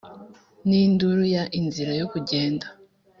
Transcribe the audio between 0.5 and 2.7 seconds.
n'induru ya "inzira yo kugenda!"?